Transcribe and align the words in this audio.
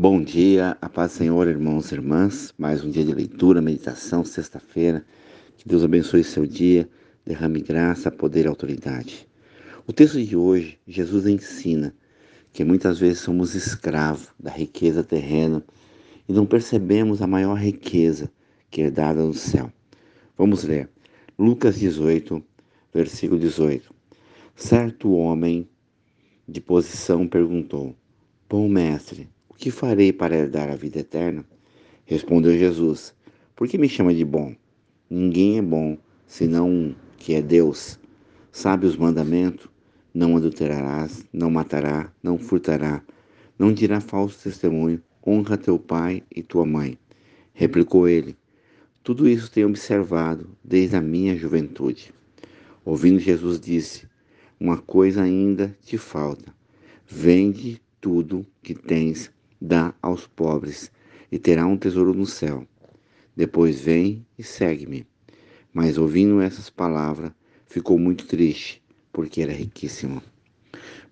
Bom 0.00 0.22
dia, 0.22 0.78
a 0.80 0.88
paz 0.88 1.10
do 1.10 1.16
Senhor, 1.16 1.48
irmãos 1.48 1.90
e 1.90 1.96
irmãs. 1.96 2.54
Mais 2.56 2.84
um 2.84 2.88
dia 2.88 3.04
de 3.04 3.12
leitura, 3.12 3.60
meditação, 3.60 4.24
sexta-feira. 4.24 5.04
Que 5.56 5.68
Deus 5.68 5.82
abençoe 5.82 6.22
seu 6.22 6.46
dia, 6.46 6.88
derrame 7.26 7.60
graça, 7.60 8.08
poder 8.08 8.44
e 8.44 8.48
autoridade. 8.48 9.26
O 9.88 9.92
texto 9.92 10.24
de 10.24 10.36
hoje, 10.36 10.78
Jesus 10.86 11.26
ensina 11.26 11.92
que 12.52 12.62
muitas 12.62 13.00
vezes 13.00 13.18
somos 13.18 13.56
escravos 13.56 14.28
da 14.38 14.52
riqueza 14.52 15.02
terrena 15.02 15.64
e 16.28 16.32
não 16.32 16.46
percebemos 16.46 17.20
a 17.20 17.26
maior 17.26 17.58
riqueza 17.58 18.30
que 18.70 18.82
é 18.82 18.92
dada 18.92 19.24
no 19.24 19.34
céu. 19.34 19.68
Vamos 20.36 20.62
ler. 20.62 20.88
Lucas 21.36 21.76
18, 21.76 22.40
versículo 22.94 23.40
18. 23.40 23.92
Certo 24.54 25.10
homem 25.10 25.68
de 26.46 26.60
posição 26.60 27.26
perguntou: 27.26 27.96
Bom 28.48 28.68
mestre, 28.68 29.28
que 29.58 29.72
farei 29.72 30.12
para 30.12 30.36
herdar 30.36 30.70
a 30.70 30.76
vida 30.76 31.00
eterna? 31.00 31.44
Respondeu 32.06 32.56
Jesus: 32.56 33.12
Por 33.56 33.66
que 33.66 33.76
me 33.76 33.88
chama 33.88 34.14
de 34.14 34.24
bom? 34.24 34.54
Ninguém 35.10 35.58
é 35.58 35.62
bom 35.62 35.98
senão 36.26 36.70
um, 36.70 36.94
que 37.16 37.34
é 37.34 37.42
Deus. 37.42 37.98
Sabe 38.52 38.86
os 38.86 38.96
mandamentos? 38.96 39.68
Não 40.14 40.36
adulterarás, 40.36 41.26
não 41.32 41.50
matará, 41.50 42.10
não 42.22 42.38
furtará, 42.38 43.02
não 43.58 43.72
dirá 43.72 44.00
falso 44.00 44.42
testemunho, 44.44 45.02
honra 45.26 45.56
teu 45.56 45.78
pai 45.78 46.22
e 46.34 46.40
tua 46.40 46.64
mãe. 46.64 46.96
Replicou 47.52 48.08
ele: 48.08 48.36
Tudo 49.02 49.28
isso 49.28 49.50
tenho 49.50 49.66
observado 49.68 50.48
desde 50.62 50.94
a 50.94 51.00
minha 51.00 51.36
juventude. 51.36 52.14
Ouvindo 52.84 53.18
Jesus 53.18 53.58
disse: 53.58 54.06
Uma 54.60 54.78
coisa 54.78 55.22
ainda 55.22 55.76
te 55.82 55.98
falta. 55.98 56.54
Vende 57.06 57.82
tudo 58.00 58.46
que 58.62 58.74
tens 58.74 59.32
dá 59.60 59.94
aos 60.00 60.26
pobres, 60.26 60.90
e 61.30 61.38
terá 61.38 61.66
um 61.66 61.76
tesouro 61.76 62.14
no 62.14 62.26
céu. 62.26 62.66
Depois 63.36 63.80
vem 63.80 64.26
e 64.38 64.42
segue-me. 64.42 65.06
Mas 65.72 65.98
ouvindo 65.98 66.40
essas 66.40 66.70
palavras, 66.70 67.32
ficou 67.66 67.98
muito 67.98 68.26
triste, 68.26 68.82
porque 69.12 69.42
era 69.42 69.52
riquíssimo. 69.52 70.22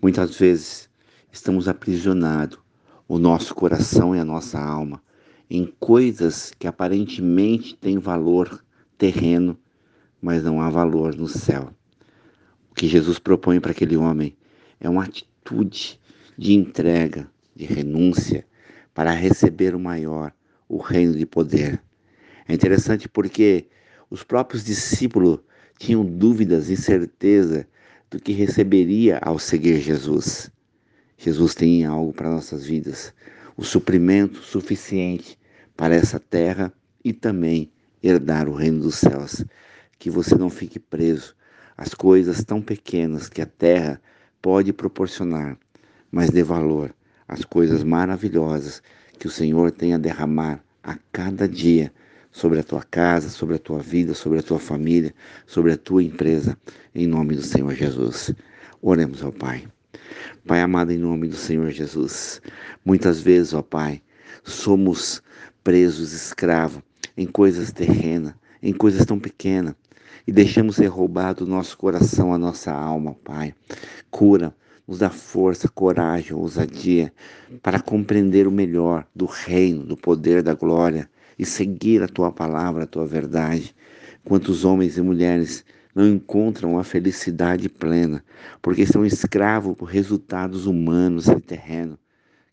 Muitas 0.00 0.36
vezes 0.38 0.88
estamos 1.32 1.68
aprisionados, 1.68 2.58
o 3.06 3.18
nosso 3.18 3.54
coração 3.54 4.14
e 4.14 4.18
a 4.18 4.24
nossa 4.24 4.58
alma, 4.58 5.02
em 5.50 5.66
coisas 5.78 6.52
que 6.58 6.66
aparentemente 6.66 7.76
têm 7.76 7.98
valor 7.98 8.64
terreno, 8.96 9.58
mas 10.22 10.42
não 10.42 10.60
há 10.60 10.70
valor 10.70 11.14
no 11.14 11.28
céu. 11.28 11.70
O 12.70 12.74
que 12.74 12.88
Jesus 12.88 13.18
propõe 13.18 13.60
para 13.60 13.72
aquele 13.72 13.96
homem 13.96 14.36
é 14.80 14.88
uma 14.88 15.04
atitude 15.04 16.00
de 16.36 16.54
entrega, 16.54 17.30
de 17.54 17.64
renúncia 17.64 18.44
para 18.92 19.12
receber 19.12 19.74
o 19.74 19.80
maior, 19.80 20.32
o 20.68 20.78
reino 20.78 21.14
de 21.16 21.26
poder. 21.26 21.80
É 22.46 22.54
interessante 22.54 23.08
porque 23.08 23.68
os 24.10 24.22
próprios 24.22 24.64
discípulos 24.64 25.40
tinham 25.78 26.04
dúvidas 26.04 26.68
e 26.68 26.76
certeza 26.76 27.66
do 28.10 28.20
que 28.20 28.32
receberia 28.32 29.18
ao 29.18 29.38
seguir 29.38 29.80
Jesus. 29.80 30.50
Jesus 31.18 31.54
tem 31.54 31.84
algo 31.84 32.12
para 32.12 32.30
nossas 32.30 32.64
vidas, 32.64 33.12
o 33.56 33.64
suprimento 33.64 34.38
suficiente 34.38 35.38
para 35.76 35.94
essa 35.94 36.20
terra 36.20 36.72
e 37.04 37.12
também 37.12 37.70
herdar 38.02 38.48
o 38.48 38.54
reino 38.54 38.80
dos 38.80 38.96
céus. 38.96 39.44
Que 39.98 40.10
você 40.10 40.34
não 40.34 40.50
fique 40.50 40.78
preso 40.78 41.34
às 41.76 41.94
coisas 41.94 42.44
tão 42.44 42.60
pequenas 42.60 43.28
que 43.28 43.40
a 43.40 43.46
terra 43.46 44.00
pode 44.42 44.72
proporcionar, 44.72 45.58
mas 46.10 46.30
dê 46.30 46.42
valor 46.42 46.94
as 47.28 47.44
coisas 47.44 47.82
maravilhosas 47.82 48.82
que 49.18 49.26
o 49.26 49.30
Senhor 49.30 49.70
tem 49.70 49.94
a 49.94 49.98
derramar 49.98 50.62
a 50.82 50.96
cada 51.12 51.48
dia 51.48 51.92
sobre 52.30 52.58
a 52.58 52.64
tua 52.64 52.82
casa, 52.82 53.28
sobre 53.28 53.56
a 53.56 53.58
tua 53.58 53.78
vida, 53.78 54.12
sobre 54.12 54.40
a 54.40 54.42
tua 54.42 54.58
família, 54.58 55.14
sobre 55.46 55.72
a 55.72 55.76
tua 55.76 56.02
empresa, 56.02 56.58
em 56.94 57.06
nome 57.06 57.36
do 57.36 57.42
Senhor 57.42 57.72
Jesus. 57.74 58.34
Oremos 58.82 59.22
ao 59.22 59.32
Pai. 59.32 59.64
Pai 60.46 60.60
amado, 60.60 60.92
em 60.92 60.98
nome 60.98 61.28
do 61.28 61.36
Senhor 61.36 61.70
Jesus, 61.70 62.42
muitas 62.84 63.20
vezes, 63.20 63.54
ó 63.54 63.62
Pai, 63.62 64.02
somos 64.42 65.22
presos, 65.62 66.12
escravos 66.12 66.82
em 67.16 67.26
coisas 67.26 67.72
terrenas, 67.72 68.34
em 68.62 68.72
coisas 68.72 69.06
tão 69.06 69.18
pequenas, 69.18 69.74
e 70.26 70.32
deixamos 70.32 70.76
ser 70.76 70.86
roubado 70.86 71.44
o 71.44 71.48
nosso 71.48 71.78
coração, 71.78 72.34
a 72.34 72.38
nossa 72.38 72.72
alma, 72.72 73.14
Pai. 73.24 73.54
Cura, 74.10 74.54
nos 74.86 74.98
dá 74.98 75.10
força, 75.10 75.68
coragem, 75.68 76.34
ousadia 76.34 77.12
para 77.62 77.80
compreender 77.80 78.46
o 78.46 78.52
melhor 78.52 79.06
do 79.14 79.24
reino, 79.24 79.84
do 79.84 79.96
poder, 79.96 80.42
da 80.42 80.54
glória 80.54 81.08
e 81.38 81.44
seguir 81.44 82.02
a 82.02 82.08
tua 82.08 82.30
palavra, 82.30 82.84
a 82.84 82.86
tua 82.86 83.06
verdade. 83.06 83.74
Quantos 84.24 84.64
homens 84.64 84.96
e 84.98 85.02
mulheres 85.02 85.64
não 85.94 86.06
encontram 86.06 86.78
a 86.78 86.84
felicidade 86.84 87.68
plena 87.68 88.22
porque 88.60 88.82
estão 88.82 89.06
escravos 89.06 89.76
por 89.76 89.86
resultados 89.86 90.66
humanos 90.66 91.28
e 91.28 91.40
terrenos. 91.40 91.98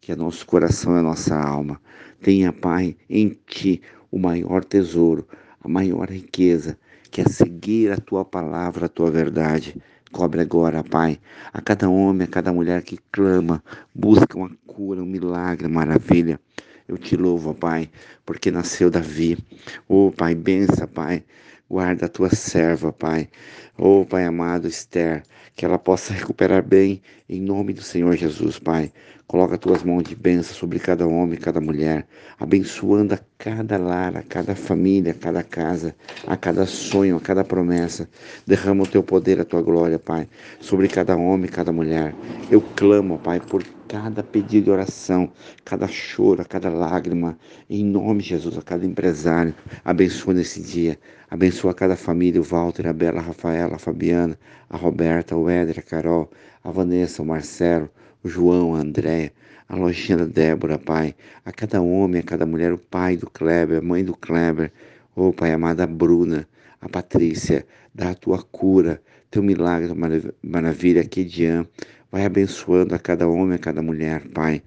Que 0.00 0.12
é 0.12 0.16
nosso 0.16 0.46
coração 0.46 0.96
e 0.96 0.98
a 1.00 1.02
nossa 1.02 1.36
alma 1.36 1.80
tenha, 2.20 2.52
Pai, 2.52 2.96
em 3.08 3.36
Ti 3.46 3.80
o 4.10 4.18
maior 4.18 4.64
tesouro, 4.64 5.26
a 5.60 5.68
maior 5.68 6.08
riqueza, 6.08 6.78
que 7.10 7.20
é 7.20 7.24
seguir 7.24 7.92
a 7.92 7.96
Tua 7.96 8.24
palavra, 8.24 8.86
a 8.86 8.88
Tua 8.88 9.10
verdade 9.10 9.76
Cobre 10.10 10.40
agora, 10.40 10.82
Pai, 10.82 11.20
a 11.52 11.60
cada 11.60 11.88
homem, 11.88 12.24
a 12.24 12.30
cada 12.30 12.52
mulher 12.52 12.82
que 12.82 12.98
clama, 13.12 13.62
busca 13.94 14.38
uma 14.38 14.50
cura, 14.66 15.02
um 15.02 15.06
milagre, 15.06 15.66
uma 15.66 15.80
maravilha. 15.80 16.40
Eu 16.88 16.96
te 16.96 17.14
louvo, 17.14 17.54
Pai, 17.54 17.90
porque 18.24 18.50
nasceu 18.50 18.90
Davi. 18.90 19.36
Oh, 19.86 20.10
Pai, 20.10 20.34
bença, 20.34 20.86
Pai. 20.86 21.22
Guarda 21.70 22.06
a 22.06 22.08
tua 22.08 22.30
serva, 22.30 22.90
Pai. 22.90 23.28
Oh, 23.76 24.02
Pai 24.06 24.24
amado, 24.24 24.66
Esther, 24.66 25.22
que 25.54 25.66
ela 25.66 25.78
possa 25.78 26.14
recuperar 26.14 26.62
bem, 26.62 27.02
em 27.28 27.42
nome 27.42 27.74
do 27.74 27.82
Senhor 27.82 28.16
Jesus, 28.16 28.58
Pai. 28.58 28.90
Coloca 29.26 29.58
tuas 29.58 29.82
mãos 29.82 30.04
de 30.04 30.16
bênção 30.16 30.54
sobre 30.54 30.78
cada 30.78 31.06
homem, 31.06 31.38
cada 31.38 31.60
mulher, 31.60 32.06
abençoando 32.40 33.12
a 33.12 33.20
cada 33.36 33.76
lar, 33.76 34.16
a 34.16 34.22
cada 34.22 34.56
família, 34.56 35.12
a 35.12 35.14
cada 35.14 35.42
casa, 35.42 35.94
a 36.26 36.38
cada 36.38 36.64
sonho, 36.64 37.18
a 37.18 37.20
cada 37.20 37.44
promessa. 37.44 38.08
Derrama 38.46 38.84
o 38.84 38.86
teu 38.86 39.02
poder, 39.02 39.38
a 39.38 39.44
tua 39.44 39.60
glória, 39.60 39.98
Pai, 39.98 40.26
sobre 40.60 40.88
cada 40.88 41.16
homem, 41.18 41.50
cada 41.50 41.70
mulher. 41.70 42.14
Eu 42.50 42.62
clamo, 42.62 43.18
Pai, 43.18 43.40
por 43.40 43.62
cada 43.88 44.22
pedido 44.22 44.64
de 44.64 44.70
oração, 44.70 45.32
cada 45.64 45.88
choro, 45.88 46.44
cada 46.46 46.68
lágrima, 46.68 47.38
em 47.70 47.82
nome 47.82 48.22
de 48.22 48.28
Jesus, 48.28 48.58
a 48.58 48.62
cada 48.62 48.84
empresário. 48.84 49.54
Abençoa 49.82 50.34
nesse 50.34 50.60
dia. 50.60 50.98
Abençoa 51.30 51.72
cada 51.72 51.96
família, 51.96 52.40
o 52.40 52.44
Walter, 52.44 52.86
a 52.86 52.92
Bela, 52.92 53.18
a 53.20 53.22
Rafaela, 53.22 53.76
a 53.76 53.78
Fabiana, 53.78 54.38
a 54.68 54.76
Roberta, 54.76 55.34
o 55.34 55.48
Éder, 55.48 55.78
a 55.78 55.82
Carol, 55.82 56.30
a 56.62 56.70
Vanessa, 56.70 57.22
o 57.22 57.26
Marcelo, 57.26 57.88
o 58.22 58.28
João, 58.28 58.74
a 58.74 58.80
Andréia, 58.80 59.32
a 59.68 59.76
Lojinha 59.76 60.26
Débora, 60.26 60.78
Pai, 60.78 61.14
a 61.44 61.50
cada 61.50 61.80
homem, 61.80 62.20
a 62.20 62.24
cada 62.24 62.44
mulher, 62.44 62.72
o 62.72 62.78
pai 62.78 63.16
do 63.16 63.28
Kleber, 63.30 63.78
a 63.78 63.82
mãe 63.82 64.04
do 64.04 64.14
Kleber, 64.14 64.70
ô 65.16 65.28
oh, 65.28 65.32
Pai 65.32 65.52
amada, 65.52 65.84
a 65.84 65.86
Bruna, 65.86 66.46
a 66.80 66.88
Patrícia, 66.88 67.66
dá 67.94 68.10
a 68.10 68.14
tua 68.14 68.42
cura, 68.42 69.00
teu 69.30 69.42
milagre, 69.42 69.92
maravilha, 70.42 71.02
aqui 71.02 71.24
Dian, 71.24 71.66
vai 72.10 72.24
abençoando 72.24 72.94
a 72.94 72.98
cada 72.98 73.28
homem, 73.28 73.56
a 73.56 73.58
cada 73.58 73.82
mulher, 73.82 74.26
Pai, 74.28 74.62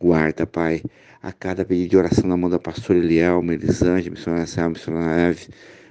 guarda, 0.00 0.46
Pai, 0.46 0.82
a 1.22 1.32
cada 1.32 1.64
pedido 1.64 1.90
de 1.90 1.96
oração 1.96 2.28
na 2.28 2.36
mão 2.36 2.50
da 2.50 2.58
pastora 2.58 2.98
Eliel, 2.98 3.42
Melisângela, 3.42 4.14
missionária 4.14 4.46
Selma, 4.46 4.70
missionária 4.70 5.30
Eve, 5.30 5.48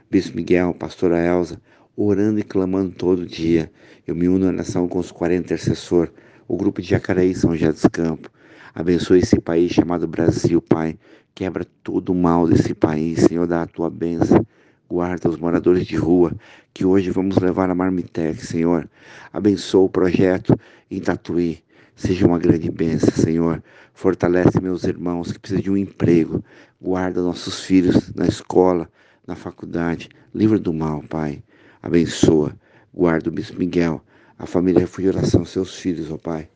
Bispo 0.10 0.36
Miguel, 0.36 0.74
pastora 0.74 1.20
Elza, 1.20 1.60
orando 1.96 2.40
e 2.40 2.44
clamando 2.44 2.92
todo 2.92 3.26
dia. 3.26 3.72
Eu 4.06 4.16
me 4.16 4.28
uno 4.28 4.48
à 4.48 4.52
nação 4.52 4.88
com 4.88 5.00
os 5.00 5.12
40 5.12 5.46
intercessores 5.46 6.12
o 6.48 6.58
grupo 6.58 6.82
de 6.82 6.90
Jacareí, 6.90 7.34
São 7.34 7.56
José 7.56 7.72
dos 7.72 7.86
Campos. 7.92 8.32
Abençoe 8.76 9.20
esse 9.20 9.40
país 9.40 9.72
chamado 9.72 10.08
Brasil, 10.08 10.62
Pai. 10.62 10.98
Quebra 11.34 11.66
todo 11.84 12.12
o 12.12 12.16
mal 12.16 12.48
desse 12.48 12.74
país, 12.74 13.22
Senhor, 13.22 13.48
dá 13.48 13.64
a 13.64 13.68
tua 13.68 13.90
bênção. 13.90 14.46
Guarda 14.90 15.30
os 15.30 15.38
moradores 15.38 15.86
de 15.86 15.96
rua, 15.96 16.34
que 16.74 16.86
hoje 16.86 17.10
vamos 17.10 17.38
levar 17.38 17.70
a 17.70 17.76
Marmitec, 17.76 18.46
Senhor. 18.46 18.90
Abençoa 19.32 19.86
o 19.86 19.90
projeto 19.90 20.58
em 20.90 21.00
Tatuí. 21.00 21.64
Seja 21.96 22.28
uma 22.28 22.40
grande 22.40 22.70
bênção, 22.70 23.12
Senhor. 23.12 23.64
Fortalece 23.94 24.60
meus 24.62 24.84
irmãos 24.84 25.32
que 25.32 25.40
precisam 25.40 25.64
de 25.64 25.72
um 25.72 25.78
emprego. 25.78 26.44
Guarda 26.82 27.22
nossos 27.22 27.62
filhos 27.62 28.14
na 28.14 28.26
escola, 28.26 28.90
na 29.26 29.36
faculdade. 29.36 30.10
Livra 30.34 30.60
do 30.60 30.74
mal, 30.74 31.04
Pai. 31.04 31.44
Abençoa. 31.82 32.54
Guarda 32.94 33.30
o 33.30 33.32
Bispo 33.32 33.58
Miguel 33.58 34.02
a 34.44 34.46
família 34.46 34.82
Refúgio 34.82 35.12
Oração, 35.12 35.46
seus 35.46 35.76
filhos, 35.76 36.12
ó 36.12 36.18
Pai. 36.18 36.50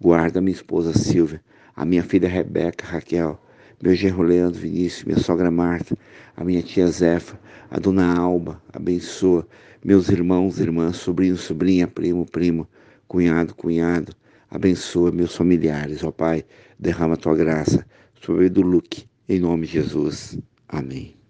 Guarda 0.00 0.40
minha 0.40 0.54
esposa 0.54 0.96
Silvia, 0.96 1.42
a 1.74 1.84
minha 1.84 2.02
filha 2.02 2.28
Rebeca, 2.28 2.86
Raquel, 2.86 3.40
meu 3.82 3.94
genro 3.94 4.22
Leandro 4.22 4.60
Vinícius, 4.60 5.04
minha 5.04 5.18
sogra 5.18 5.50
Marta, 5.50 5.96
a 6.36 6.44
minha 6.44 6.62
tia 6.62 6.86
Zefa, 6.86 7.38
a 7.70 7.78
dona 7.78 8.16
Alba, 8.16 8.62
abençoa, 8.72 9.46
meus 9.84 10.08
irmãos, 10.08 10.60
irmãs, 10.60 10.96
sobrinho, 10.96 11.36
sobrinha, 11.36 11.88
primo, 11.88 12.24
primo, 12.24 12.66
cunhado, 13.08 13.54
cunhado, 13.54 14.14
Abençoa 14.52 15.10
meus 15.10 15.34
familiares, 15.34 16.04
ó 16.04 16.12
Pai. 16.12 16.44
Derrama 16.78 17.16
tua 17.16 17.34
graça 17.34 17.86
sobre 18.20 18.46
o 18.46 18.50
do 18.50 18.60
Luke, 18.60 19.06
em 19.26 19.40
nome 19.40 19.66
de 19.66 19.72
Jesus. 19.72 20.38
Amém. 20.68 21.21